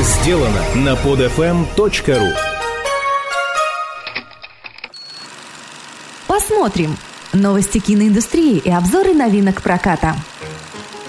[0.00, 2.32] сделано на podfm.ru
[6.26, 6.96] Посмотрим.
[7.32, 10.16] Новости киноиндустрии и обзоры новинок проката.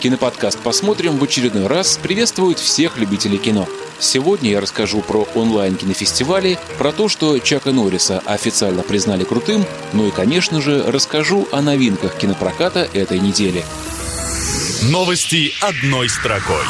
[0.00, 3.66] Киноподкаст «Посмотрим» в очередной раз приветствует всех любителей кино.
[3.98, 10.12] Сегодня я расскажу про онлайн-кинофестивали, про то, что Чака Норриса официально признали крутым, ну и,
[10.12, 13.64] конечно же, расскажу о новинках кинопроката этой недели.
[14.82, 16.64] Новости одной строкой.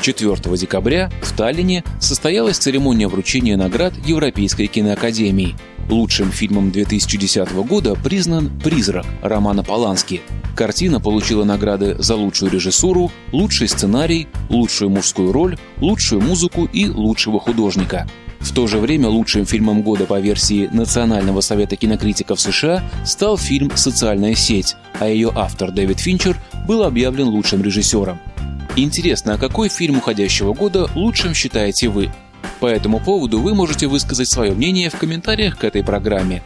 [0.00, 5.56] 4 декабря в Таллине состоялась церемония вручения наград Европейской киноакадемии.
[5.88, 10.20] Лучшим фильмом 2010 года признан «Призрак» Романа Полански.
[10.54, 17.40] Картина получила награды за лучшую режиссуру, лучший сценарий, лучшую мужскую роль, лучшую музыку и лучшего
[17.40, 18.06] художника.
[18.40, 23.70] В то же время лучшим фильмом года по версии Национального совета кинокритиков США стал фильм
[23.76, 28.20] «Социальная сеть», а ее автор Дэвид Финчер был объявлен лучшим режиссером.
[28.76, 32.12] Интересно, а какой фильм уходящего года лучшим считаете вы?
[32.60, 36.42] По этому поводу вы можете высказать свое мнение в комментариях к этой программе.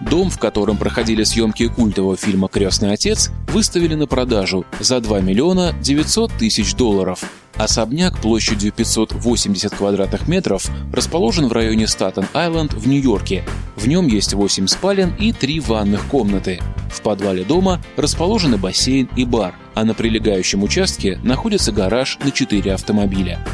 [0.00, 5.74] Дом, в котором проходили съемки культового фильма «Крестный отец», выставили на продажу за 2 миллиона
[5.80, 7.24] 900 тысяч долларов.
[7.58, 13.44] Особняк площадью 580 квадратных метров расположен в районе Статен-Айленд в Нью-Йорке.
[13.74, 16.60] В нем есть 8 спален и 3 ванных комнаты.
[16.88, 22.72] В подвале дома расположены бассейн и бар, а на прилегающем участке находится гараж на 4
[22.72, 23.44] автомобиля.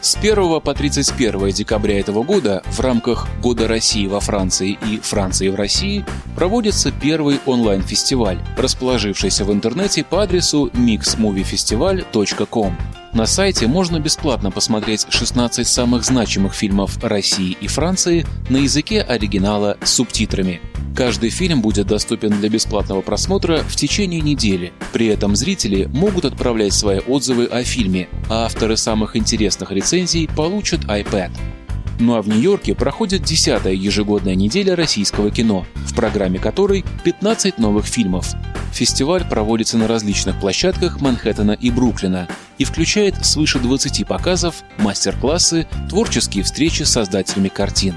[0.00, 5.48] С 1 по 31 декабря этого года в рамках Года России во Франции и Франции
[5.48, 12.99] в России проводится первый онлайн-фестиваль, расположившийся в интернете по адресу mixmoviefestival.com.
[13.12, 19.76] На сайте можно бесплатно посмотреть 16 самых значимых фильмов России и Франции на языке оригинала
[19.82, 20.60] с субтитрами.
[20.94, 24.72] Каждый фильм будет доступен для бесплатного просмотра в течение недели.
[24.92, 30.84] При этом зрители могут отправлять свои отзывы о фильме, а авторы самых интересных рецензий получат
[30.84, 31.30] iPad.
[32.00, 37.84] Ну а в Нью-Йорке проходит 10-я ежегодная неделя российского кино, в программе которой 15 новых
[37.84, 38.34] фильмов.
[38.72, 46.42] Фестиваль проводится на различных площадках Манхэттена и Бруклина и включает свыше 20 показов, мастер-классы, творческие
[46.42, 47.94] встречи с создателями картин.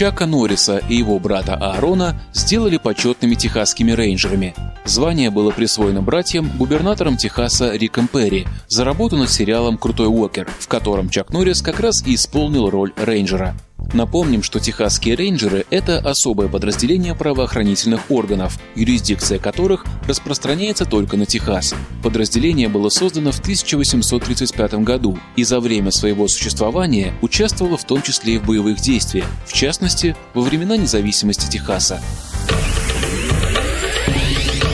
[0.00, 4.54] Чака Норриса и его брата Аарона сделали почетными техасскими рейнджерами.
[4.86, 10.68] Звание было присвоено братьям губернатором Техаса Риком Перри за работу над сериалом «Крутой Уокер», в
[10.68, 13.54] котором Чак Норрис как раз и исполнил роль рейнджера.
[13.92, 21.74] Напомним, что техасские рейнджеры– это особое подразделение правоохранительных органов, юрисдикция которых распространяется только на Техас.
[22.02, 28.34] Подразделение было создано в 1835 году и за время своего существования участвовало в том числе
[28.34, 32.00] и в боевых действиях, в частности, во времена независимости Техаса.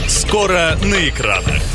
[0.07, 1.66] Скоро на экранах.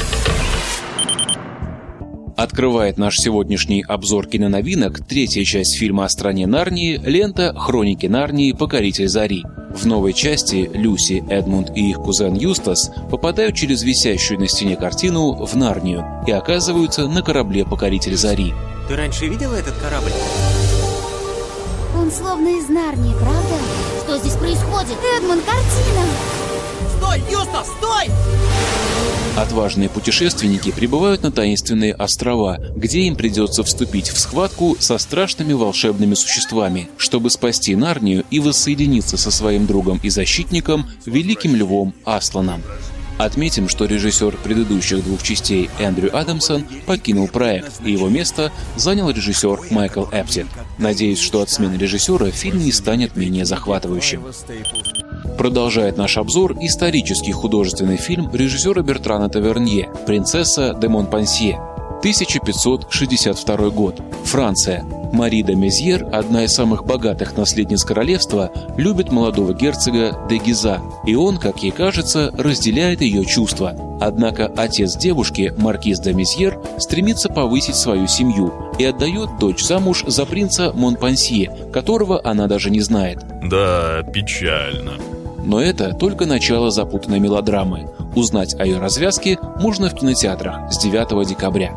[2.43, 8.51] Открывает наш сегодняшний обзор киноновинок третья часть фильма о стране Нарнии лента «Хроники Нарнии.
[8.51, 9.45] Покоритель Зари».
[9.71, 15.35] В новой части Люси, Эдмунд и их кузен Юстас попадают через висящую на стене картину
[15.35, 18.53] в Нарнию и оказываются на корабле «Покоритель Зари».
[18.89, 20.11] Ты раньше видела этот корабль?
[21.97, 23.55] Он словно из Нарнии, правда?
[24.03, 24.99] Что здесь происходит?
[25.17, 26.42] Эдмунд, картина!
[29.43, 36.15] Отважные путешественники прибывают на таинственные острова, где им придется вступить в схватку со страшными волшебными
[36.15, 42.63] существами, чтобы спасти Нарнию и воссоединиться со своим другом и защитником, великим львом Асланом.
[43.19, 49.59] Отметим, что режиссер предыдущих двух частей Эндрю Адамсон покинул проект, и его место занял режиссер
[49.71, 50.49] Майкл Эптин.
[50.79, 54.23] Надеюсь, что от смены режиссера фильм не станет менее захватывающим.
[55.43, 61.59] Продолжает наш обзор исторический художественный фильм режиссера Бертрана Тавернье «Принцесса де Монпансье».
[61.99, 64.01] 1562 год.
[64.23, 64.85] Франция.
[65.13, 71.17] Мари де Мезьер, одна из самых богатых наследниц королевства, любит молодого герцога де Гиза, и
[71.17, 73.75] он, как ей кажется, разделяет ее чувства.
[74.01, 80.25] Однако отец девушки, маркиз де Мезьер, стремится повысить свою семью и отдает дочь замуж за
[80.25, 83.19] принца Монпансье, которого она даже не знает.
[83.43, 84.93] Да, печально.
[85.43, 87.91] Но это только начало запутанной мелодрамы.
[88.15, 91.75] Узнать о ее развязке можно в кинотеатрах с 9 декабря.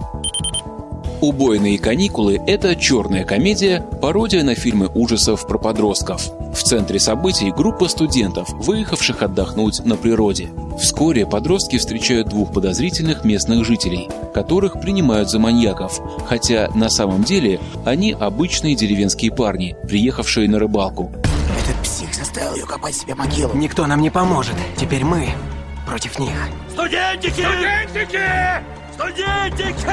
[1.21, 6.29] «Убойные каникулы»— это черная комедия, пародия на фильмы ужасов про подростков.
[6.53, 10.49] В центре событий группа студентов, выехавших отдохнуть на природе.
[10.79, 17.59] Вскоре подростки встречают двух подозрительных местных жителей, которых принимают за маньяков, хотя на самом деле
[17.85, 21.11] они обычные деревенские парни, приехавшие на рыбалку.
[22.65, 23.53] Ее копать себе могилу.
[23.53, 24.55] Никто нам не поможет.
[24.75, 25.29] Теперь мы
[25.85, 26.31] против них.
[26.71, 27.45] Студентики!
[28.93, 29.85] Студентики!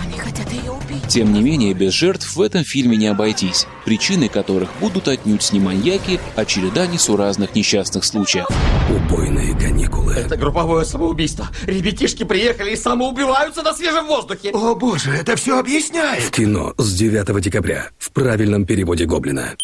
[0.00, 1.08] Они хотят ее убить.
[1.08, 5.58] Тем не менее, без жертв в этом фильме не обойтись, причиной которых будут отнюдь не
[5.58, 8.46] маньяки, а череда несуразных несчастных случаев.
[8.90, 10.14] Убойные каникулы.
[10.14, 11.48] Это групповое самоубийство.
[11.66, 14.50] Ребятишки приехали и самоубиваются на свежем воздухе.
[14.52, 16.30] О боже, это все В объясняет.
[16.30, 19.56] кино с 9 декабря в правильном переводе Гоблина.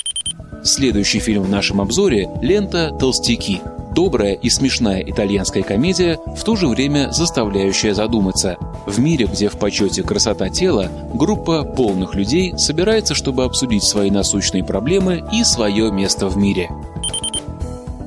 [0.62, 3.60] Следующий фильм в нашем обзоре– лента «Толстяки».
[3.94, 8.56] Добрая и смешная итальянская комедия, в то же время заставляющая задуматься.
[8.86, 14.62] В мире, где в почете красота тела, группа полных людей собирается, чтобы обсудить свои насущные
[14.62, 16.70] проблемы и свое место в мире.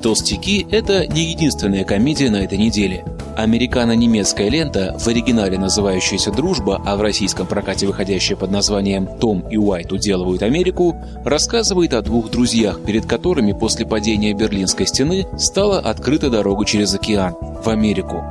[0.01, 3.03] «Толстяки»— это не единственная комедия на этой неделе.
[3.35, 9.57] Американо-немецкая лента, в оригинале называющаяся «Дружба», а в российском прокате выходящая под названием «Том и
[9.57, 10.95] Уайт уделывают Америку»,
[11.25, 17.35] рассказывает о двух друзьях, перед которыми после падения Берлинской стены стала открыта дорога через океан,
[17.41, 18.24] в Америку.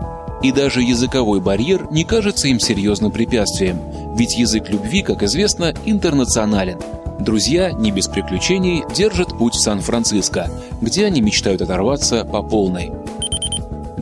[0.43, 3.79] И даже языковой барьер не кажется им серьезным препятствием,
[4.17, 6.79] ведь язык любви, как известно, интернационален.
[7.21, 10.51] Друзья, не без приключений, держат путь в Сан-Франциско,
[10.81, 12.91] где они мечтают оторваться по полной.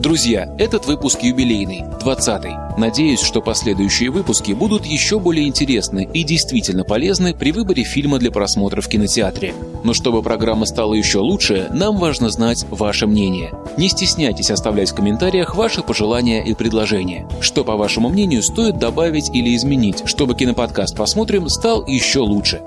[0.01, 2.79] Друзья, этот выпуск юбилейный, 20-й.
[2.79, 8.31] Надеюсь, что последующие выпуски будут еще более интересны и действительно полезны при выборе фильма для
[8.31, 9.53] просмотра в кинотеатре.
[9.83, 13.53] Но чтобы программа стала еще лучше, нам важно знать ваше мнение.
[13.77, 17.27] Не стесняйтесь оставлять в комментариях ваши пожелания и предложения.
[17.39, 22.63] Что, по вашему мнению, стоит добавить или изменить, чтобы киноподкаст «Посмотрим» стал еще лучше.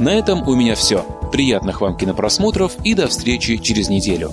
[0.00, 1.04] На этом у меня все.
[1.32, 4.32] Приятных вам кинопросмотров и до встречи через неделю.